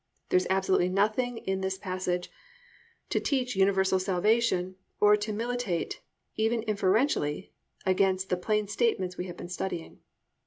There 0.29 0.37
is 0.37 0.47
absolutely 0.49 0.89
nothing 0.89 1.37
in 1.37 1.61
this 1.61 1.77
passage 1.77 2.31
to 3.11 3.19
teach 3.19 3.55
universal 3.55 3.99
salvation 3.99 4.75
or 4.99 5.15
to 5.17 5.31
militate 5.31 6.01
even 6.35 6.63
inferentially 6.63 7.53
against 7.85 8.29
the 8.31 8.35
plain 8.37 8.67
statements 8.67 9.17
we 9.17 9.25
have 9.27 9.37
been 9.37 9.47
studying. 9.47 9.99